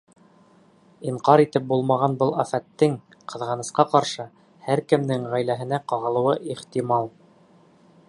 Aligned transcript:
Инҡар 1.09 1.43
итеп 1.43 1.67
булмаған 1.73 2.15
был 2.23 2.33
афәттең, 2.45 2.97
ҡыҙғанысҡа 3.33 3.87
ҡаршы, 3.93 4.27
һәр 4.71 4.85
кемдең 4.95 5.31
ғаиләһенә 5.35 5.85
ҡағылыуы 5.93 6.39
ихтимал. 6.57 7.13